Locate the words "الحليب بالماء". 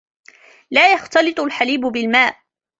1.39-2.37